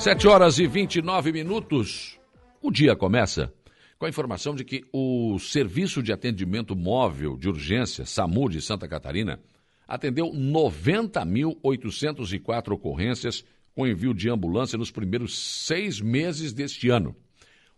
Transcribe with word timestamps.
Sete 0.00 0.26
horas 0.26 0.58
e 0.58 0.66
29 0.66 1.30
minutos. 1.30 2.18
O 2.62 2.70
dia 2.70 2.96
começa 2.96 3.52
com 3.98 4.06
a 4.06 4.08
informação 4.08 4.54
de 4.54 4.64
que 4.64 4.82
o 4.90 5.38
Serviço 5.38 6.02
de 6.02 6.10
Atendimento 6.10 6.74
Móvel 6.74 7.36
de 7.36 7.50
Urgência, 7.50 8.06
SAMU 8.06 8.48
de 8.48 8.62
Santa 8.62 8.88
Catarina, 8.88 9.38
atendeu 9.86 10.32
90.804 10.32 12.72
ocorrências 12.72 13.44
com 13.74 13.86
envio 13.86 14.14
de 14.14 14.30
ambulância 14.30 14.78
nos 14.78 14.90
primeiros 14.90 15.66
seis 15.66 16.00
meses 16.00 16.54
deste 16.54 16.88
ano. 16.88 17.14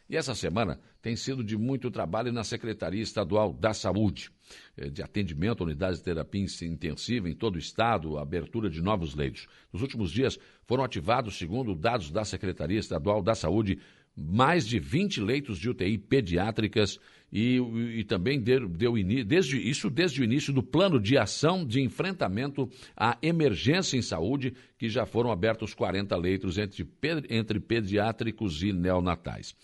E 0.08 0.16
essa 0.16 0.36
semana 0.36 0.78
tem 1.02 1.16
sido 1.16 1.42
de 1.42 1.56
muito 1.56 1.90
trabalho 1.90 2.32
na 2.32 2.44
Secretaria 2.44 3.02
Estadual 3.02 3.52
da 3.52 3.74
Saúde, 3.74 4.30
eh, 4.76 4.88
de 4.88 5.02
atendimento 5.02 5.62
a 5.62 5.66
unidades 5.66 5.98
de 5.98 6.04
terapia 6.04 6.46
intensiva 6.62 7.28
em 7.28 7.34
todo 7.34 7.56
o 7.56 7.58
estado, 7.58 8.16
abertura 8.16 8.70
de 8.70 8.80
novos 8.80 9.16
leitos. 9.16 9.48
Nos 9.72 9.82
últimos 9.82 10.12
dias 10.12 10.38
foram 10.64 10.84
ativados, 10.84 11.36
segundo 11.36 11.74
dados 11.74 12.12
da 12.12 12.24
Secretaria 12.24 12.78
Estadual 12.78 13.20
da 13.20 13.34
Saúde, 13.34 13.80
mais 14.16 14.64
de 14.66 14.78
20 14.78 15.20
leitos 15.20 15.58
de 15.58 15.68
UTI 15.68 15.98
pediátricas 15.98 17.00
e, 17.32 17.56
e 17.98 18.04
também 18.04 18.40
deu, 18.40 18.68
deu 18.68 18.94
desde, 19.24 19.58
isso 19.58 19.90
desde 19.90 20.20
o 20.20 20.24
início 20.24 20.52
do 20.52 20.62
plano 20.62 21.00
de 21.00 21.18
ação 21.18 21.66
de 21.66 21.82
enfrentamento 21.82 22.68
à 22.96 23.18
emergência 23.20 23.96
em 23.96 24.02
saúde, 24.02 24.54
que 24.78 24.88
já 24.88 25.04
foram 25.04 25.30
abertos 25.30 25.74
40 25.74 26.16
leitos 26.16 26.58
entre, 26.58 26.86
entre 27.28 27.60
pediátricos 27.60 28.62
e 28.62 28.72
neonatais. 28.72 29.54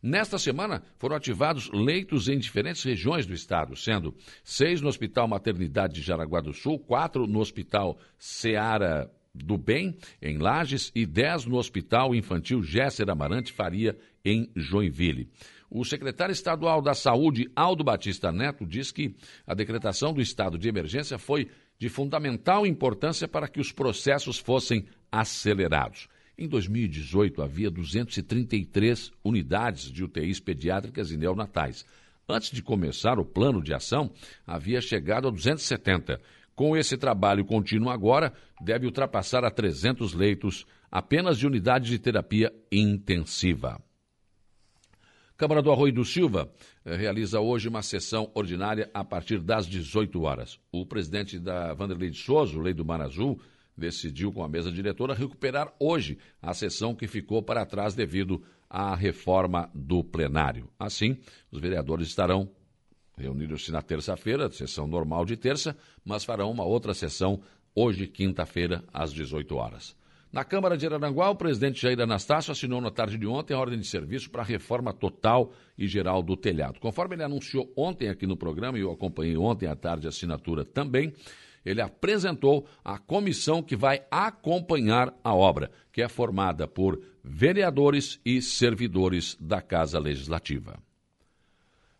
Nesta 0.00 0.38
semana, 0.38 0.82
foram 0.96 1.16
ativados 1.16 1.68
leitos 1.72 2.28
em 2.28 2.38
diferentes 2.38 2.84
regiões 2.84 3.26
do 3.26 3.34
estado, 3.34 3.74
sendo 3.74 4.14
seis 4.44 4.80
no 4.80 4.88
Hospital 4.88 5.26
Maternidade 5.26 5.94
de 5.94 6.02
Jaraguá 6.02 6.40
do 6.40 6.52
Sul, 6.52 6.78
quatro 6.78 7.26
no 7.26 7.40
Hospital 7.40 7.98
Seara 8.16 9.10
do 9.34 9.58
Bem, 9.58 9.96
em 10.22 10.38
Lages, 10.38 10.92
e 10.94 11.04
dez 11.04 11.44
no 11.46 11.56
Hospital 11.56 12.14
Infantil 12.14 12.62
Gésser 12.62 13.10
Amarante 13.10 13.52
Faria, 13.52 13.96
em 14.24 14.50
Joinville. 14.54 15.28
O 15.70 15.84
secretário 15.84 16.32
estadual 16.32 16.80
da 16.80 16.94
Saúde, 16.94 17.50
Aldo 17.54 17.84
Batista 17.84 18.32
Neto, 18.32 18.64
diz 18.66 18.90
que 18.90 19.14
a 19.46 19.54
decretação 19.54 20.14
do 20.14 20.20
estado 20.22 20.58
de 20.58 20.68
emergência 20.68 21.18
foi 21.18 21.48
de 21.78 21.90
fundamental 21.90 22.66
importância 22.66 23.28
para 23.28 23.46
que 23.46 23.60
os 23.60 23.70
processos 23.70 24.38
fossem 24.38 24.86
acelerados. 25.12 26.08
Em 26.38 26.48
2018, 26.48 27.42
havia 27.42 27.70
233 27.70 29.12
unidades 29.22 29.92
de 29.92 30.04
UTIs 30.04 30.40
pediátricas 30.40 31.10
e 31.10 31.18
neonatais. 31.18 31.84
Antes 32.26 32.50
de 32.50 32.62
começar 32.62 33.18
o 33.18 33.24
plano 33.24 33.62
de 33.62 33.74
ação, 33.74 34.10
havia 34.46 34.80
chegado 34.80 35.28
a 35.28 35.30
270. 35.30 36.20
Com 36.54 36.76
esse 36.76 36.96
trabalho 36.96 37.44
contínuo 37.44 37.90
agora, 37.90 38.32
deve 38.60 38.86
ultrapassar 38.86 39.44
a 39.44 39.50
300 39.50 40.14
leitos 40.14 40.66
apenas 40.90 41.38
de 41.38 41.46
unidades 41.46 41.90
de 41.90 41.98
terapia 41.98 42.52
intensiva. 42.72 43.80
Câmara 45.38 45.62
do 45.62 45.70
Arroio 45.70 45.92
do 45.92 46.04
Silva 46.04 46.50
eh, 46.84 46.96
realiza 46.96 47.38
hoje 47.38 47.68
uma 47.68 47.80
sessão 47.80 48.28
ordinária 48.34 48.90
a 48.92 49.04
partir 49.04 49.38
das 49.38 49.68
18 49.68 50.20
horas. 50.22 50.58
O 50.72 50.84
presidente 50.84 51.38
da 51.38 51.72
Vanderlei 51.74 52.10
de 52.10 52.18
Souza, 52.18 52.60
Lei 52.60 52.74
do 52.74 52.84
Mar 52.84 53.00
Azul, 53.00 53.40
decidiu 53.76 54.32
com 54.32 54.42
a 54.42 54.48
mesa 54.48 54.72
diretora 54.72 55.14
recuperar 55.14 55.72
hoje 55.78 56.18
a 56.42 56.52
sessão 56.52 56.92
que 56.92 57.06
ficou 57.06 57.40
para 57.40 57.64
trás 57.64 57.94
devido 57.94 58.42
à 58.68 58.96
reforma 58.96 59.70
do 59.72 60.02
plenário. 60.02 60.68
Assim, 60.76 61.16
os 61.52 61.60
vereadores 61.60 62.08
estarão 62.08 62.50
reunidos-se 63.16 63.70
na 63.70 63.80
terça-feira, 63.80 64.50
sessão 64.50 64.88
normal 64.88 65.24
de 65.24 65.36
terça, 65.36 65.76
mas 66.04 66.24
farão 66.24 66.50
uma 66.50 66.64
outra 66.64 66.92
sessão 66.92 67.40
hoje, 67.76 68.08
quinta-feira, 68.08 68.82
às 68.92 69.12
18 69.12 69.54
horas. 69.54 69.96
Na 70.30 70.44
Câmara 70.44 70.76
de 70.76 70.84
Araranguá, 70.84 71.30
o 71.30 71.36
presidente 71.36 71.80
Jair 71.80 71.98
Anastácio 72.00 72.52
assinou 72.52 72.82
na 72.82 72.90
tarde 72.90 73.16
de 73.16 73.26
ontem 73.26 73.54
a 73.54 73.58
ordem 73.58 73.78
de 73.78 73.86
serviço 73.86 74.30
para 74.30 74.42
a 74.42 74.44
reforma 74.44 74.92
total 74.92 75.52
e 75.76 75.86
geral 75.86 76.22
do 76.22 76.36
telhado. 76.36 76.78
Conforme 76.78 77.14
ele 77.14 77.22
anunciou 77.22 77.72
ontem 77.74 78.10
aqui 78.10 78.26
no 78.26 78.36
programa, 78.36 78.76
e 78.78 78.82
eu 78.82 78.90
acompanhei 78.90 79.38
ontem 79.38 79.66
à 79.66 79.74
tarde 79.74 80.06
a 80.06 80.10
assinatura 80.10 80.66
também, 80.66 81.14
ele 81.64 81.80
apresentou 81.80 82.66
a 82.84 82.98
comissão 82.98 83.62
que 83.62 83.74
vai 83.74 84.02
acompanhar 84.10 85.14
a 85.24 85.34
obra, 85.34 85.70
que 85.90 86.02
é 86.02 86.08
formada 86.08 86.68
por 86.68 87.00
vereadores 87.24 88.20
e 88.24 88.42
servidores 88.42 89.34
da 89.40 89.62
Casa 89.62 89.98
Legislativa. 89.98 90.87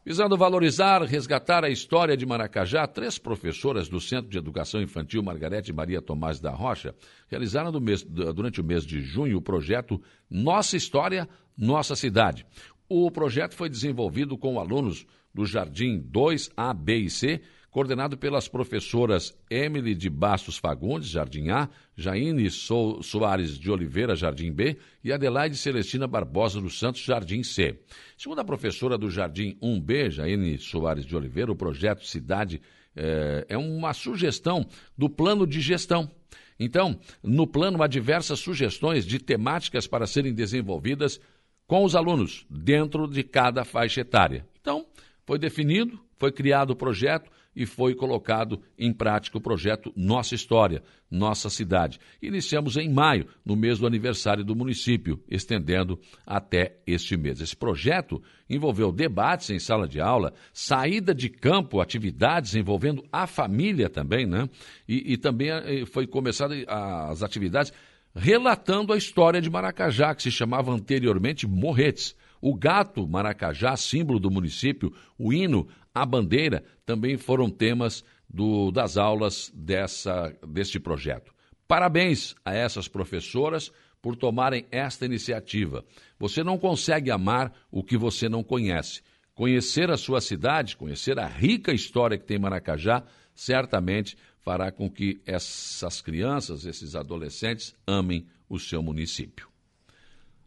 Visando 0.09 0.39
valorizar, 0.39 1.03
resgatar 1.03 1.67
a 1.67 1.69
história 1.69 2.17
de 2.17 2.25
Maracajá, 2.25 2.87
três 2.87 3.19
professoras 3.19 3.91
do 3.91 4.01
Centro 4.01 4.31
de 4.31 4.39
Educação 4.39 4.81
Infantil 4.81 5.23
Margarete 5.23 5.71
Maria 5.71 6.01
Tomás 6.01 6.41
da 6.41 6.51
Rocha 6.51 6.95
realizaram 7.29 7.71
mês, 7.79 8.03
durante 8.03 8.59
o 8.59 8.65
mês 8.65 8.87
de 8.87 9.03
junho 9.03 9.37
o 9.37 9.43
projeto 9.43 10.01
Nossa 10.31 10.79
História, 10.79 11.29
Nossa 11.55 11.95
Cidade. 11.95 12.47
O 12.89 13.11
projeto 13.11 13.55
foi 13.55 13.69
desenvolvido 13.69 14.39
com 14.39 14.59
alunos 14.59 15.05
do 15.35 15.45
Jardim 15.45 16.01
2A, 16.01 16.73
B 16.73 17.01
e 17.01 17.11
C 17.11 17.43
coordenado 17.71 18.17
pelas 18.17 18.49
professoras 18.49 19.37
Emily 19.51 19.95
de 19.95 20.09
Bastos 20.09 20.57
Fagundes, 20.59 21.09
Jardim 21.09 21.51
A, 21.51 21.69
Jaine 21.97 22.51
so 22.51 23.03
Soares 23.03 23.59
de 23.59 23.71
Oliveira, 23.71 24.17
Jardim 24.17 24.51
B, 24.51 24.79
e 25.05 25.13
Adelaide 25.13 25.57
Celestina 25.57 26.07
Barbosa 26.07 26.61
dos 26.61 26.79
Santos, 26.79 27.03
Jardim 27.03 27.43
C. 27.43 27.79
Segundo 28.17 28.41
a 28.41 28.45
professora 28.45 28.97
do 28.97 29.11
Jardim 29.11 29.57
1B, 29.63 30.11
Jaine 30.11 30.59
Soares 30.59 31.05
de 31.05 31.15
Oliveira, 31.15 31.53
o 31.53 31.57
projeto 31.57 32.07
Cidade 32.07 32.61
é, 32.97 33.47
é 33.49 33.59
uma 33.59 33.93
sugestão 33.93 34.67
do 34.97 35.09
plano 35.09 35.47
de 35.47 35.61
gestão. 35.61 36.11
Então, 36.59 36.99
no 37.23 37.47
plano 37.47 37.83
há 37.83 37.87
diversas 37.87 38.41
sugestões 38.41 39.07
de 39.07 39.19
temáticas 39.19 39.87
para 39.87 40.07
serem 40.07 40.35
desenvolvidas 40.35 41.21
com 41.67 41.85
os 41.85 41.95
alunos, 41.95 42.47
dentro 42.49 43.07
de 43.07 43.23
cada 43.23 43.65
faixa 43.65 44.01
etária. 44.01 44.45
Então, 44.61 44.87
foi 45.29 45.39
definido, 45.39 46.01
foi 46.17 46.33
criado 46.33 46.71
o 46.71 46.75
projeto, 46.77 47.31
e 47.55 47.67
foi 47.67 47.95
colocado 47.95 48.63
em 48.79 48.91
prática 48.93 49.37
o 49.37 49.41
projeto 49.41 49.93
Nossa 49.95 50.35
História, 50.35 50.83
Nossa 51.11 51.51
Cidade. 51.51 51.99
Iniciamos 52.23 52.79
em 52.79 52.89
maio, 52.89 53.27
no 53.45 53.55
mês 53.55 53.79
do 53.79 53.87
aniversário 53.87 54.43
do 54.43 54.57
município, 54.57 55.23
estendendo 55.29 56.01
até 56.27 56.79
este 56.87 57.15
mês. 57.15 57.43
Esse 57.43 57.55
projeto 57.55 58.23
envolveu 58.49 58.91
debates 58.91 59.51
em 59.51 59.59
sala 59.59 59.87
de 59.87 60.01
aula, 60.01 60.33
saída 60.51 61.15
de 61.15 61.29
campo, 61.29 61.81
atividades 61.81 62.55
envolvendo 62.55 63.05
a 63.13 63.27
família 63.27 63.91
também, 63.91 64.25
né? 64.25 64.49
E, 64.89 65.13
e 65.13 65.17
também 65.19 65.51
eh, 65.51 65.85
foi 65.85 66.07
começada 66.07 66.55
as 66.67 67.23
atividades 67.23 67.71
relatando 68.15 68.95
a 68.95 68.97
história 68.97 69.43
de 69.43 69.51
Maracajá, 69.51 70.15
que 70.15 70.23
se 70.23 70.31
chamava 70.31 70.73
anteriormente 70.73 71.47
Morretes. 71.47 72.17
O 72.41 72.55
gato 72.55 73.07
Maracajá, 73.07 73.77
símbolo 73.77 74.21
do 74.21 74.31
município, 74.31 74.93
o 75.19 75.33
hino, 75.33 75.69
a 75.95 76.05
bandeira, 76.07 76.65
também 76.87 77.17
foram 77.17 77.51
temas 77.51 78.05
do, 78.29 78.71
das 78.71 78.97
aulas 78.97 79.51
dessa, 79.55 80.35
deste 80.47 80.79
projeto. 80.79 81.33
Parabéns 81.67 82.35
a 82.45 82.55
essas 82.55 82.89
professoras 82.89 83.73
por 84.01 84.17
tomarem 84.17 84.67
esta 84.71 85.05
iniciativa. 85.05 85.85
Você 86.19 86.43
não 86.43 86.57
consegue 86.59 87.11
amar 87.11 87.53
o 87.71 87.83
que 87.83 87.97
você 87.97 88.29
não 88.29 88.43
conhece. 88.43 89.03
Conhecer 89.35 89.91
a 89.91 89.97
sua 89.97 90.21
cidade, 90.21 90.77
conhecer 90.77 91.19
a 91.19 91.27
rica 91.27 91.73
história 91.73 92.19
que 92.19 92.25
tem 92.25 92.39
Maracajá, 92.39 93.05
certamente 93.35 94.17
fará 94.41 94.73
com 94.73 94.91
que 94.91 95.21
essas 95.27 96.01
crianças, 96.01 96.65
esses 96.65 96.95
adolescentes, 96.95 97.77
amem 97.87 98.27
o 98.49 98.59
seu 98.59 98.83
município. 98.83 99.49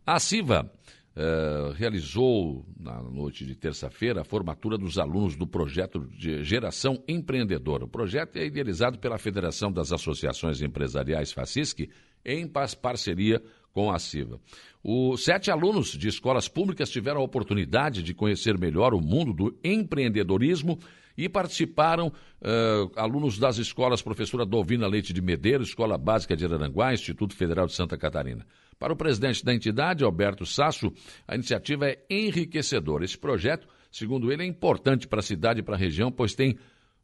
A 0.05 0.19
CIVA 0.19 0.71
eh, 1.13 1.74
realizou, 1.75 2.66
na 2.80 3.04
noite 3.04 3.46
de 3.46 3.54
terça-feira, 3.54 4.22
a 4.22 4.24
formatura 4.24 4.78
dos 4.78 4.98
alunos 4.98 5.36
do 5.36 5.46
projeto 5.46 6.00
de 6.10 6.42
Geração 6.42 7.04
Empreendedora. 7.06 7.84
O 7.84 7.90
projeto 7.90 8.38
é 8.38 8.46
idealizado 8.46 8.98
pela 8.98 9.18
Federação 9.18 9.72
das 9.74 9.92
Associações 9.92 10.62
Empresariais 10.62 11.34
FACISC 11.34 11.90
em 12.24 12.48
parceria 12.48 13.42
com 13.74 13.92
a 13.92 14.00
CIVA. 14.00 14.40
Os 14.81 15.25
sete 15.25 15.52
alunos 15.52 15.98
de 15.98 16.08
escolas 16.08 16.48
públicas 16.48 16.90
tiveram 16.90 17.19
a 17.19 17.25
oportunidade 17.25 18.02
de 18.04 18.13
conhecer 18.13 18.58
melhor 18.58 18.94
o 18.94 19.02
mundo 19.02 19.34
do 19.34 19.60
empreendedorismo 19.63 20.80
e 21.18 21.28
participaram 21.28 22.08
uh, 22.08 22.92
alunos 22.96 23.38
das 23.38 23.58
escolas 23.58 24.02
Professora 24.02 24.46
Dovina 24.46 24.88
Leite 24.88 25.12
de 25.12 25.22
Medeiros, 25.22 25.69
Escola 25.69 25.98
Básica 25.98 26.38
de 26.38 26.46
Araranguá, 26.46 26.94
Instituto 26.94 27.36
Federal 27.36 27.68
de 27.68 27.74
Santa 27.74 27.98
Catarina. 27.98 28.46
Para 28.81 28.94
o 28.94 28.95
presidente 28.95 29.45
da 29.45 29.54
entidade, 29.54 30.04
Alberto 30.04 30.44
Sasso, 30.44 30.92
a 31.28 31.36
iniciativa 31.36 31.88
é 31.88 32.00
enriquecedora. 32.10 33.06
Esse 33.06 33.16
projeto, 33.16 33.68
segundo 33.92 34.31
ele, 34.31 34.42
é 34.42 34.45
importante 34.48 35.07
para 35.07 35.19
a 35.19 35.24
cidade 35.24 35.60
e 35.60 35.63
para 35.63 35.75
a 35.75 35.78
região, 35.78 36.12
pois 36.12 36.33
tem 36.33 36.57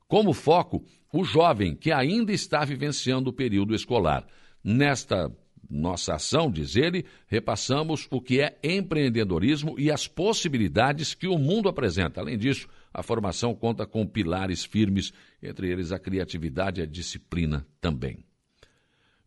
como 0.08 0.34
foco 0.34 0.84
o 1.14 1.24
jovem 1.24 1.76
que 1.76 1.92
ainda 1.92 2.32
está 2.34 2.66
vivenciando 2.66 3.30
o 3.30 3.34
período 3.34 3.76
escolar. 3.76 4.26
Nesta 4.64 5.32
nossa 5.70 6.16
ação, 6.16 6.50
diz 6.50 6.76
ele, 6.76 7.06
repassamos 7.28 8.08
o 8.10 8.20
que 8.20 8.42
é 8.42 8.58
empreendedorismo 8.64 9.80
e 9.80 9.92
as 9.92 10.08
possibilidades 10.08 11.14
que 11.14 11.28
o 11.28 11.38
mundo 11.38 11.70
apresenta. 11.70 12.22
Além 12.22 12.40
disso, 12.40 12.68
a 12.92 13.04
formação 13.04 13.54
conta 13.54 13.86
com 13.86 14.04
pilares 14.04 14.66
firmes, 14.66 15.14
entre 15.44 15.70
eles 15.70 15.92
a 15.92 16.00
criatividade 16.00 16.82
e 16.82 16.84
a 16.84 16.88
disciplina 16.88 17.68
também. 17.80 18.27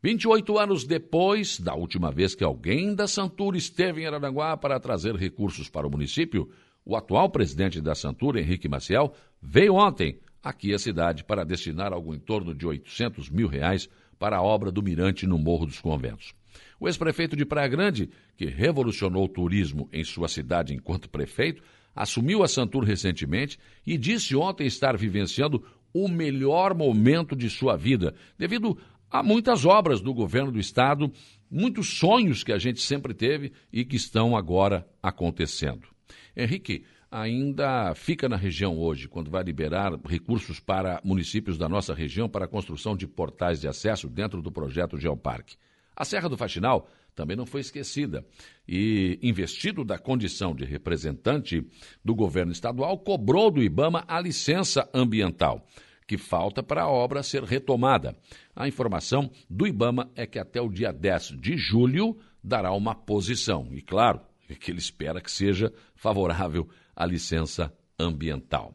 28 0.02 0.58
anos 0.58 0.84
depois 0.84 1.60
da 1.60 1.74
última 1.74 2.10
vez 2.10 2.34
que 2.34 2.42
alguém 2.42 2.94
da 2.94 3.06
Santura 3.06 3.58
esteve 3.58 4.00
em 4.00 4.06
Araranguá 4.06 4.56
para 4.56 4.80
trazer 4.80 5.14
recursos 5.14 5.68
para 5.68 5.86
o 5.86 5.90
município, 5.90 6.48
o 6.86 6.96
atual 6.96 7.28
presidente 7.28 7.82
da 7.82 7.94
Santura, 7.94 8.40
Henrique 8.40 8.66
Maciel, 8.66 9.12
veio 9.42 9.74
ontem 9.74 10.18
aqui 10.42 10.72
à 10.72 10.78
cidade 10.78 11.22
para 11.22 11.44
destinar 11.44 11.92
algo 11.92 12.14
em 12.14 12.18
torno 12.18 12.54
de 12.54 12.66
800 12.66 13.28
mil 13.28 13.46
reais 13.46 13.90
para 14.18 14.38
a 14.38 14.42
obra 14.42 14.72
do 14.72 14.82
Mirante 14.82 15.26
no 15.26 15.38
Morro 15.38 15.66
dos 15.66 15.80
Conventos. 15.80 16.32
O 16.80 16.88
ex-prefeito 16.88 17.36
de 17.36 17.44
Praia 17.44 17.68
Grande, 17.68 18.08
que 18.38 18.46
revolucionou 18.46 19.24
o 19.24 19.28
turismo 19.28 19.86
em 19.92 20.02
sua 20.02 20.28
cidade 20.28 20.74
enquanto 20.74 21.10
prefeito, 21.10 21.62
assumiu 21.94 22.42
a 22.42 22.48
Santur 22.48 22.84
recentemente 22.84 23.58
e 23.86 23.98
disse 23.98 24.34
ontem 24.34 24.66
estar 24.66 24.96
vivenciando 24.96 25.62
o 25.92 26.08
melhor 26.08 26.74
momento 26.74 27.36
de 27.36 27.50
sua 27.50 27.76
vida, 27.76 28.14
devido 28.38 28.78
Há 29.10 29.24
muitas 29.24 29.64
obras 29.64 30.00
do 30.00 30.14
governo 30.14 30.52
do 30.52 30.60
estado, 30.60 31.12
muitos 31.50 31.98
sonhos 31.98 32.44
que 32.44 32.52
a 32.52 32.58
gente 32.58 32.80
sempre 32.80 33.12
teve 33.12 33.52
e 33.72 33.84
que 33.84 33.96
estão 33.96 34.36
agora 34.36 34.86
acontecendo. 35.02 35.88
Henrique, 36.36 36.84
ainda 37.10 37.92
fica 37.96 38.28
na 38.28 38.36
região 38.36 38.78
hoje, 38.78 39.08
quando 39.08 39.28
vai 39.28 39.42
liberar 39.42 39.98
recursos 40.06 40.60
para 40.60 41.00
municípios 41.02 41.58
da 41.58 41.68
nossa 41.68 41.92
região 41.92 42.28
para 42.28 42.44
a 42.44 42.48
construção 42.48 42.96
de 42.96 43.08
portais 43.08 43.60
de 43.60 43.66
acesso 43.66 44.08
dentro 44.08 44.40
do 44.40 44.52
projeto 44.52 44.96
Geoparque. 44.96 45.56
A 45.96 46.04
Serra 46.04 46.28
do 46.28 46.36
Faxinal 46.36 46.88
também 47.12 47.36
não 47.36 47.44
foi 47.44 47.62
esquecida 47.62 48.24
e, 48.66 49.18
investido 49.20 49.84
da 49.84 49.98
condição 49.98 50.54
de 50.54 50.64
representante 50.64 51.66
do 52.04 52.14
governo 52.14 52.52
estadual, 52.52 52.96
cobrou 52.96 53.50
do 53.50 53.60
IBAMA 53.60 54.04
a 54.06 54.20
licença 54.20 54.88
ambiental 54.94 55.66
que 56.10 56.18
falta 56.18 56.60
para 56.60 56.82
a 56.82 56.88
obra 56.88 57.22
ser 57.22 57.44
retomada. 57.44 58.16
A 58.56 58.66
informação 58.66 59.30
do 59.48 59.64
IBAMA 59.64 60.10
é 60.16 60.26
que 60.26 60.40
até 60.40 60.60
o 60.60 60.68
dia 60.68 60.92
10 60.92 61.36
de 61.38 61.56
julho 61.56 62.18
dará 62.42 62.72
uma 62.72 62.96
posição. 62.96 63.68
E 63.70 63.80
claro, 63.80 64.20
é 64.48 64.56
que 64.56 64.72
ele 64.72 64.80
espera 64.80 65.20
que 65.20 65.30
seja 65.30 65.72
favorável 65.94 66.68
à 66.96 67.06
licença 67.06 67.72
ambiental. 67.96 68.74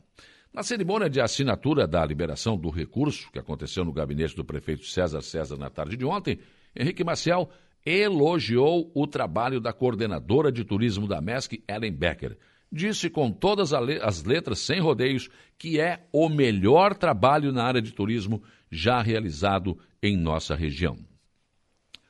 Na 0.54 0.64
cerimônia 0.64 1.10
de 1.10 1.20
assinatura 1.20 1.86
da 1.86 2.06
liberação 2.06 2.56
do 2.56 2.70
recurso, 2.70 3.30
que 3.34 3.40
aconteceu 3.40 3.84
no 3.84 3.92
gabinete 3.92 4.34
do 4.34 4.46
prefeito 4.46 4.86
César 4.86 5.20
César 5.20 5.58
na 5.58 5.70
tarde 5.70 5.98
de 5.98 6.06
ontem, 6.06 6.40
Henrique 6.74 7.04
Maciel 7.04 7.50
elogiou 7.86 8.90
o 8.96 9.06
trabalho 9.06 9.60
da 9.60 9.74
coordenadora 9.74 10.54
de 10.54 10.64
turismo 10.64 11.06
da 11.06 11.20
MESC, 11.20 11.62
Ellen 11.68 11.92
Becker 11.92 12.38
disse 12.72 13.10
com 13.10 13.32
todas 13.32 13.74
as 13.74 14.24
letras, 14.24 14.60
sem 14.60 14.80
rodeios, 14.80 15.30
que 15.58 15.80
é 15.80 16.06
o 16.12 16.28
melhor 16.28 16.96
trabalho 16.96 17.52
na 17.52 17.64
área 17.64 17.82
de 17.82 17.94
turismo 17.94 18.44
já 18.70 19.02
realizado 19.02 19.78
em 20.02 20.18
nossa 20.18 20.56
região. 20.56 20.98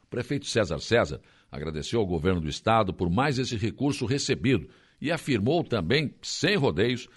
O 0.03 0.07
prefeito 0.07 0.45
César 0.45 0.79
César 0.79 1.21
agradeceu 1.51 1.99
ao 1.99 2.05
governo 2.05 2.41
do 2.41 2.49
estado 2.49 2.93
por 2.93 3.09
mais 3.09 3.37
esse 3.37 3.55
recurso 3.55 4.05
recebido 4.05 4.67
e 4.99 5.11
afirmou 5.11 5.63
também, 5.63 6.13
sem 6.21 6.55
rodeios, 6.55 7.07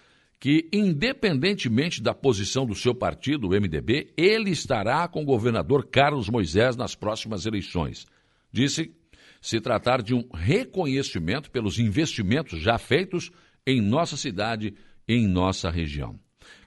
que, 0.41 0.69
independentemente 0.73 2.03
da 2.03 2.15
posição 2.15 2.65
do 2.65 2.75
seu 2.75 2.95
partido, 2.95 3.49
o 3.49 3.51
MDB, 3.51 4.13
ele 4.17 4.51
estará 4.51 5.09
com 5.09 5.23
o 5.23 5.27
governador 5.27 5.89
Carlos 5.89 6.29
Moisés 6.29 6.77
nas 6.77 6.95
próximas 6.95 7.45
eleições. 7.45 8.07
Disse 8.53 8.95
se 9.41 9.61
tratar 9.61 10.03
de 10.03 10.15
um 10.15 10.25
reconhecimento 10.33 11.51
pelos 11.51 11.79
investimentos 11.79 12.61
já 12.61 12.79
feitos 12.79 13.31
em 13.67 13.81
nossa 13.81 14.17
cidade 14.17 14.75
em 15.07 15.27
nossa 15.27 15.71
região. 15.71 16.19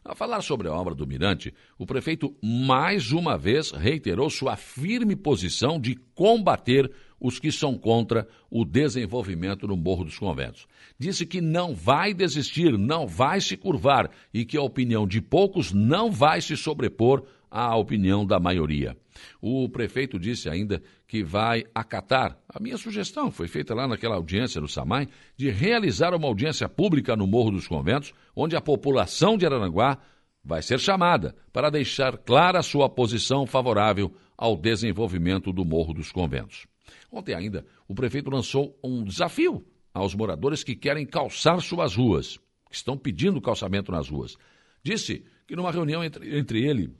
A 0.04 0.16
falar 0.16 0.42
sobre 0.42 0.68
a 0.68 0.74
obra 0.74 0.96
do 0.96 1.06
Mirante, 1.06 1.54
o 1.78 1.86
prefeito 1.86 2.36
mais 2.42 3.12
uma 3.12 3.38
vez 3.38 3.72
reiterou 3.72 4.30
sua 4.32 4.56
firme 4.56 5.16
posição 5.16 5.80
de 5.80 5.96
combater 6.16 6.92
os 7.20 7.40
que 7.40 7.52
são 7.52 7.78
contra 7.78 8.28
o 8.50 8.66
desenvolvimento 8.66 9.68
no 9.68 9.78
Morro 9.78 10.04
dos 10.04 10.18
Conventos. 10.18 10.68
Disse 10.98 11.24
que 11.24 11.40
não 11.40 11.76
vai 11.76 12.16
desistir, 12.16 12.78
não 12.80 13.06
vai 13.06 13.40
se 13.40 13.56
curvar 13.56 14.10
e 14.34 14.44
que 14.44 14.58
a 14.58 14.64
opinião 14.64 15.08
de 15.08 15.22
poucos 15.22 15.72
não 15.72 16.12
vai 16.12 16.42
se 16.42 16.58
sobrepor 16.58 17.24
à 17.52 17.76
opinião 17.76 18.26
da 18.26 18.40
maioria. 18.40 18.98
O 19.42 19.68
prefeito 19.68 20.18
disse 20.18 20.50
ainda 20.50 20.82
que 21.06 21.22
vai 21.22 21.66
acatar 21.76 22.38
a 22.48 22.60
minha 22.60 22.78
sugestão, 22.78 23.30
foi 23.30 23.50
feita 23.50 23.76
lá 23.76 23.86
naquela 23.86 24.16
audiência 24.16 24.62
no 24.62 24.70
Samai, 24.70 25.10
de 25.36 25.50
realizar 25.50 26.14
uma 26.16 26.28
audiência 26.28 26.70
pública 26.70 27.16
no 27.16 27.28
Morro 27.28 27.52
dos 27.52 27.68
Conventos, 27.68 28.14
onde 28.34 28.56
a 28.56 28.62
população 28.62 29.38
de 29.38 29.46
Araranguá 29.46 29.98
vai 30.44 30.62
ser 30.62 30.80
chamada 30.80 31.36
para 31.52 31.70
deixar 31.70 32.18
clara 32.18 32.64
sua 32.64 32.90
posição 32.90 33.46
favorável 33.46 34.16
ao 34.38 34.56
desenvolvimento 34.56 35.52
do 35.52 35.66
Morro 35.66 35.94
dos 35.94 36.12
Conventos. 36.12 36.66
Ontem 37.12 37.36
ainda, 37.36 37.66
o 37.88 37.94
prefeito 37.94 38.32
lançou 38.32 38.80
um 38.84 39.04
desafio 39.04 39.64
aos 39.94 40.16
moradores 40.16 40.64
que 40.64 40.76
querem 40.76 41.06
calçar 41.06 41.60
suas 41.62 41.96
ruas, 41.96 42.38
que 42.70 42.76
estão 42.76 42.98
pedindo 42.98 43.42
calçamento 43.42 43.92
nas 43.92 44.10
ruas. 44.10 44.38
Disse 44.82 45.24
que 45.46 45.56
numa 45.56 45.72
reunião 45.72 46.04
entre, 46.04 46.38
entre 46.38 46.66
ele 46.66 46.96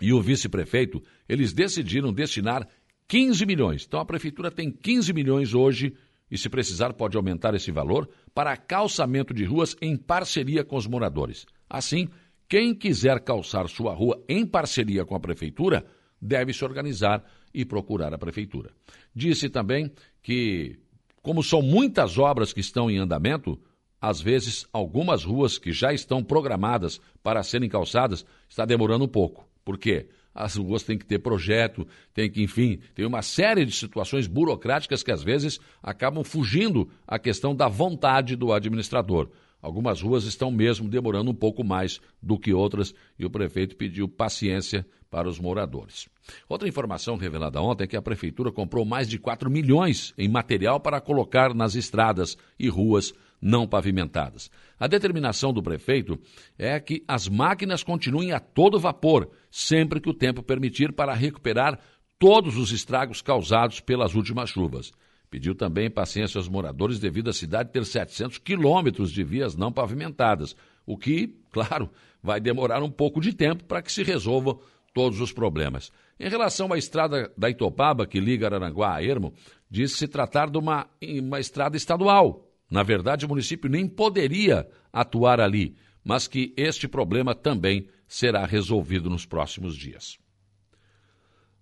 e 0.00 0.12
o 0.12 0.20
vice-prefeito, 0.20 1.02
eles 1.28 1.52
decidiram 1.52 2.12
destinar 2.12 2.68
15 3.08 3.46
milhões. 3.46 3.84
Então 3.86 4.00
a 4.00 4.04
prefeitura 4.04 4.50
tem 4.50 4.70
15 4.70 5.12
milhões 5.12 5.54
hoje 5.54 5.94
e, 6.30 6.38
se 6.38 6.48
precisar, 6.48 6.92
pode 6.94 7.16
aumentar 7.16 7.54
esse 7.54 7.70
valor 7.70 8.08
para 8.34 8.56
calçamento 8.56 9.32
de 9.32 9.44
ruas 9.44 9.76
em 9.80 9.96
parceria 9.96 10.64
com 10.64 10.76
os 10.76 10.86
moradores. 10.86 11.46
Assim, 11.68 12.08
quem 12.48 12.74
quiser 12.74 13.20
calçar 13.20 13.68
sua 13.68 13.94
rua 13.94 14.22
em 14.28 14.46
parceria 14.46 15.04
com 15.04 15.14
a 15.14 15.20
prefeitura 15.20 15.84
deve 16.20 16.52
se 16.52 16.64
organizar 16.64 17.24
e 17.52 17.64
procurar 17.64 18.12
a 18.12 18.18
prefeitura. 18.18 18.70
Disse 19.14 19.48
também 19.48 19.90
que, 20.22 20.78
como 21.22 21.42
são 21.42 21.62
muitas 21.62 22.18
obras 22.18 22.52
que 22.52 22.60
estão 22.60 22.90
em 22.90 22.98
andamento, 22.98 23.60
às 24.00 24.20
vezes 24.20 24.66
algumas 24.72 25.24
ruas 25.24 25.58
que 25.58 25.72
já 25.72 25.92
estão 25.92 26.22
programadas 26.22 27.00
para 27.22 27.42
serem 27.42 27.68
calçadas 27.68 28.24
está 28.48 28.64
demorando 28.64 29.04
um 29.04 29.08
pouco. 29.08 29.48
Por 29.64 29.78
quê? 29.78 30.08
As 30.34 30.56
ruas 30.56 30.82
têm 30.82 30.98
que 30.98 31.06
ter 31.06 31.20
projeto, 31.20 31.86
tem 32.12 32.28
que, 32.28 32.42
enfim, 32.42 32.80
tem 32.94 33.06
uma 33.06 33.22
série 33.22 33.64
de 33.64 33.72
situações 33.72 34.26
burocráticas 34.26 35.02
que 35.02 35.12
às 35.12 35.22
vezes 35.22 35.60
acabam 35.80 36.24
fugindo 36.24 36.90
à 37.06 37.18
questão 37.18 37.54
da 37.54 37.68
vontade 37.68 38.34
do 38.34 38.52
administrador. 38.52 39.30
Algumas 39.62 40.02
ruas 40.02 40.24
estão 40.24 40.50
mesmo 40.50 40.88
demorando 40.88 41.30
um 41.30 41.34
pouco 41.34 41.64
mais 41.64 42.00
do 42.20 42.38
que 42.38 42.52
outras 42.52 42.94
e 43.18 43.24
o 43.24 43.30
prefeito 43.30 43.76
pediu 43.76 44.06
paciência 44.08 44.84
para 45.08 45.28
os 45.28 45.38
moradores. 45.38 46.08
Outra 46.48 46.68
informação 46.68 47.16
revelada 47.16 47.62
ontem 47.62 47.84
é 47.84 47.86
que 47.86 47.96
a 47.96 48.02
prefeitura 48.02 48.50
comprou 48.50 48.84
mais 48.84 49.08
de 49.08 49.18
4 49.18 49.48
milhões 49.48 50.12
em 50.18 50.28
material 50.28 50.80
para 50.80 51.00
colocar 51.00 51.54
nas 51.54 51.76
estradas 51.76 52.36
e 52.58 52.68
ruas 52.68 53.14
não 53.44 53.68
pavimentadas. 53.68 54.50
A 54.80 54.86
determinação 54.86 55.52
do 55.52 55.62
prefeito 55.62 56.18
é 56.58 56.80
que 56.80 57.04
as 57.06 57.28
máquinas 57.28 57.82
continuem 57.82 58.32
a 58.32 58.40
todo 58.40 58.80
vapor, 58.80 59.30
sempre 59.50 60.00
que 60.00 60.08
o 60.08 60.14
tempo 60.14 60.42
permitir, 60.42 60.94
para 60.94 61.12
recuperar 61.12 61.78
todos 62.18 62.56
os 62.56 62.72
estragos 62.72 63.20
causados 63.20 63.80
pelas 63.80 64.14
últimas 64.14 64.48
chuvas. 64.48 64.92
Pediu 65.28 65.54
também 65.54 65.90
paciência 65.90 66.38
aos 66.38 66.48
moradores 66.48 66.98
devido 66.98 67.28
à 67.28 67.34
cidade 67.34 67.70
ter 67.70 67.84
700 67.84 68.38
quilômetros 68.38 69.12
de 69.12 69.22
vias 69.22 69.54
não 69.54 69.70
pavimentadas, 69.70 70.56
o 70.86 70.96
que, 70.96 71.36
claro, 71.52 71.90
vai 72.22 72.40
demorar 72.40 72.82
um 72.82 72.90
pouco 72.90 73.20
de 73.20 73.34
tempo 73.34 73.64
para 73.64 73.82
que 73.82 73.92
se 73.92 74.02
resolvam 74.02 74.58
todos 74.94 75.20
os 75.20 75.32
problemas. 75.32 75.92
Em 76.18 76.30
relação 76.30 76.72
à 76.72 76.78
estrada 76.78 77.30
da 77.36 77.50
Itopaba, 77.50 78.06
que 78.06 78.20
liga 78.20 78.46
Araranguá 78.46 78.94
a 78.94 79.02
Ermo, 79.02 79.34
diz 79.68 79.98
se 79.98 80.08
tratar 80.08 80.48
de 80.48 80.56
uma, 80.56 80.86
uma 81.20 81.40
estrada 81.40 81.76
estadual. 81.76 82.48
Na 82.70 82.82
verdade, 82.82 83.26
o 83.26 83.28
município 83.28 83.70
nem 83.70 83.86
poderia 83.86 84.66
atuar 84.92 85.40
ali, 85.40 85.76
mas 86.04 86.26
que 86.26 86.52
este 86.56 86.88
problema 86.88 87.34
também 87.34 87.88
será 88.06 88.44
resolvido 88.44 89.08
nos 89.08 89.26
próximos 89.26 89.76
dias. 89.76 90.18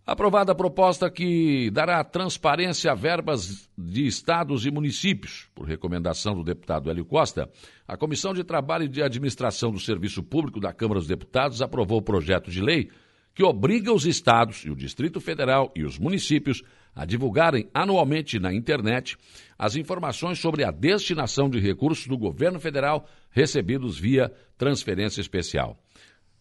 Aprovada 0.05 0.51
a 0.51 0.55
proposta 0.55 1.09
que 1.09 1.71
dará 1.71 2.03
transparência 2.03 2.91
a 2.91 2.95
verbas 2.95 3.71
de 3.79 4.05
estados 4.05 4.67
e 4.67 4.71
municípios, 4.71 5.49
por 5.55 5.65
recomendação 5.65 6.35
do 6.35 6.43
deputado 6.43 6.91
Hélio 6.91 7.05
Costa, 7.05 7.49
a 7.87 7.97
Comissão 7.97 8.35
de 8.35 8.43
Trabalho 8.43 8.85
e 8.85 8.89
de 8.89 9.01
Administração 9.01 9.71
do 9.71 9.79
Serviço 9.79 10.21
Público 10.21 10.59
da 10.59 10.73
Câmara 10.73 10.99
dos 10.99 11.07
Deputados 11.07 11.63
aprovou 11.63 11.99
o 11.99 12.03
projeto 12.03 12.51
de 12.51 12.61
lei 12.61 12.91
que 13.33 13.45
obriga 13.45 13.93
os 13.93 14.05
estados 14.05 14.65
e 14.65 14.71
o 14.71 14.77
Distrito 14.77 15.21
Federal 15.21 15.73
e 15.77 15.85
os 15.85 16.01
municípios 16.01 16.65
a 16.95 17.05
divulgarem 17.05 17.69
anualmente 17.73 18.39
na 18.39 18.53
internet 18.53 19.17
as 19.59 19.77
informações 19.77 20.39
sobre 20.39 20.65
a 20.65 20.71
destinação 20.71 21.49
de 21.49 21.59
recursos 21.59 22.07
do 22.07 22.19
governo 22.19 22.61
federal 22.61 23.09
recebidos 23.31 23.99
via 23.99 24.33
transferência 24.59 25.21
especial. 25.21 25.79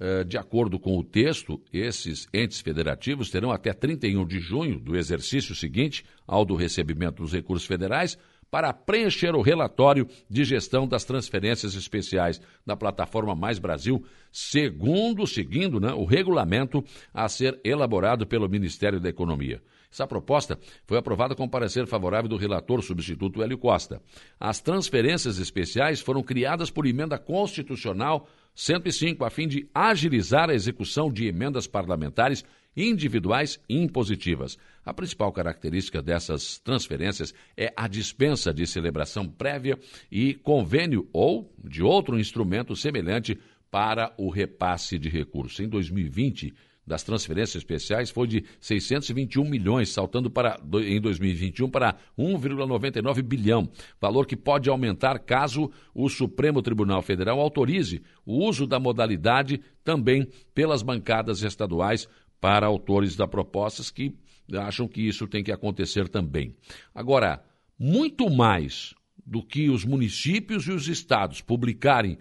Eh, 0.04 0.24
de 0.24 0.36
acordo 0.36 0.80
com 0.80 0.98
o 0.98 1.04
texto, 1.04 1.62
esses 1.72 2.28
entes 2.34 2.60
federativos 2.60 3.30
terão 3.30 3.52
até 3.52 3.72
31 3.72 4.26
de 4.26 4.40
junho 4.40 4.80
do 4.80 4.98
exercício 4.98 5.54
seguinte 5.54 6.04
ao 6.26 6.44
do 6.44 6.56
recebimento 6.56 7.22
dos 7.22 7.32
recursos 7.32 7.68
federais 7.68 8.18
para 8.52 8.74
preencher 8.74 9.34
o 9.34 9.42
relatório 9.42 10.06
de 10.30 10.44
gestão 10.44 10.86
das 10.86 11.06
transferências 11.06 11.74
especiais 11.74 12.42
da 12.66 12.76
plataforma 12.76 13.34
Mais 13.34 13.58
Brasil, 13.58 14.04
segundo, 14.30 15.26
seguindo 15.26 15.80
né, 15.80 15.94
o 15.94 16.04
regulamento 16.04 16.84
a 17.14 17.30
ser 17.30 17.60
elaborado 17.64 18.28
pelo 18.28 18.50
Ministério 18.50 19.00
da 19.00 19.08
Economia. 19.08 19.62
Essa 19.92 20.06
proposta 20.06 20.60
foi 20.86 20.98
aprovada 20.98 21.36
com 21.36 21.48
parecer 21.48 21.86
favorável 21.86 22.30
do 22.30 22.38
relator 22.38 22.82
substituto 22.82 23.42
Hélio 23.42 23.58
Costa. 23.58 24.02
As 24.40 24.62
transferências 24.62 25.38
especiais 25.38 26.00
foram 26.00 26.22
criadas 26.22 26.70
por 26.70 26.86
emenda 26.86 27.18
constitucional 27.18 28.28
105, 28.54 29.24
a 29.24 29.30
fim 29.30 29.48
de 29.48 29.70
agilizar 29.74 30.50
a 30.50 30.54
execução 30.54 31.12
de 31.12 31.28
emendas 31.28 31.68
parlamentares 31.68 32.44
individuais 32.76 33.60
impositivas. 33.70 34.58
A 34.86 34.94
principal 34.94 35.32
característica 35.32 36.02
dessas 36.02 36.58
transferências 36.60 37.34
é 37.56 37.74
a 37.76 37.88
dispensa 37.88 38.54
de 38.54 38.66
celebração 38.66 39.28
prévia 39.28 39.78
e 40.12 40.34
convênio 40.34 41.08
ou 41.14 41.54
de 41.64 41.84
outro 41.84 42.20
instrumento 42.20 42.76
semelhante 42.76 43.38
para 43.70 44.14
o 44.18 44.30
repasse 44.30 44.98
de 44.98 45.10
recursos. 45.10 45.60
Em 45.60 45.68
2020, 45.68 46.54
das 46.86 47.04
transferências 47.04 47.56
especiais 47.56 48.10
foi 48.10 48.28
de 48.28 48.44
621 48.60 49.46
milhões, 49.46 49.90
saltando 49.90 50.30
para 50.30 50.60
em 50.74 51.00
2021 51.00 51.70
para 51.70 51.96
1,99 52.18 53.22
bilhão, 53.22 53.70
valor 54.00 54.26
que 54.26 54.36
pode 54.36 54.70
aumentar 54.70 55.20
caso 55.20 55.72
o 55.94 56.10
Supremo 56.10 56.62
Tribunal 56.62 57.02
Federal 57.02 57.40
autorize 57.40 58.02
o 58.26 58.46
uso 58.46 58.66
da 58.66 58.80
modalidade 58.80 59.62
também 59.84 60.28
pelas 60.54 60.82
bancadas 60.82 61.44
estaduais 61.44 62.10
para 62.42 62.66
autores 62.66 63.16
da 63.16 63.28
propostas 63.28 63.92
que 63.92 64.16
acham 64.58 64.88
que 64.88 65.08
isso 65.08 65.28
tem 65.28 65.44
que 65.44 65.52
acontecer 65.52 66.10
também. 66.10 66.56
Agora, 66.94 67.42
muito 67.78 68.30
mais 68.30 68.94
do 69.26 69.42
que 69.42 69.70
os 69.70 69.86
municípios 69.86 70.66
e 70.68 70.72
os 70.72 70.88
estados 70.88 71.40
publicarem 71.40 72.18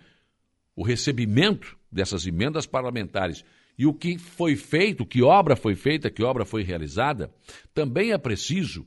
o 0.76 0.84
recebimento 0.84 1.76
dessas 1.90 2.26
emendas 2.26 2.66
parlamentares 2.66 3.44
e 3.76 3.86
o 3.86 3.94
que 3.94 4.18
foi 4.18 4.56
feito, 4.56 5.06
que 5.06 5.22
obra 5.22 5.56
foi 5.56 5.74
feita, 5.74 6.10
que 6.10 6.22
obra 6.22 6.44
foi 6.44 6.62
realizada, 6.62 7.32
também 7.72 8.12
é 8.12 8.18
preciso 8.18 8.86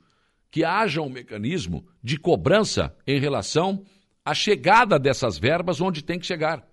que 0.51 0.63
haja 0.63 1.01
um 1.01 1.09
mecanismo 1.09 1.83
de 2.01 2.17
cobrança 2.17 2.95
em 3.07 3.19
relação 3.19 3.83
à 4.23 4.35
chegada 4.35 4.99
dessas 4.99 5.37
verbas 5.39 5.81
onde 5.81 6.03
tem 6.03 6.19
que 6.19 6.27
chegar. 6.27 6.63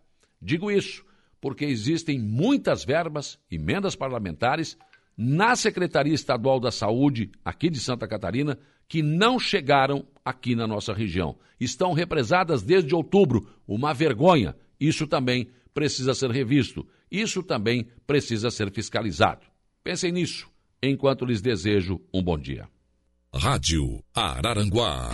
Digo 0.41 0.71
isso 0.71 1.03
porque 1.41 1.65
existem 1.65 2.19
muitas 2.19 2.85
verbas, 2.85 3.39
emendas 3.51 3.97
parlamentares, 3.97 4.77
na 5.17 5.55
Secretaria 5.57 6.15
Estadual 6.15 6.59
da 6.59 6.71
Saúde, 6.71 7.31
aqui 7.45 7.69
de 7.69 7.79
Santa 7.79 8.09
Catarina, 8.09 8.59
que 8.89 9.03
não 9.03 9.39
chegaram 9.39 10.07
aqui 10.25 10.55
na 10.55 10.67
nossa 10.67 10.93
região. 10.93 11.37
Estão 11.61 11.93
represadas 11.93 12.63
desde 12.63 12.95
outubro. 12.95 13.49
Uma 13.67 13.93
vergonha. 13.93 14.57
Isso 14.81 15.07
também 15.07 15.49
precisa 15.73 16.15
ser 16.15 16.31
revisto. 16.31 16.87
Isso 17.11 17.43
também 17.43 17.87
precisa 18.07 18.51
ser 18.51 18.73
fiscalizado. 18.73 19.47
Pensem 19.85 20.11
nisso, 20.11 20.49
enquanto 20.83 21.25
lhes 21.25 21.41
desejo 21.41 22.01
um 22.13 22.23
bom 22.23 22.39
dia. 22.39 22.69
Rádio 23.33 24.03
Araranguá 24.15 25.11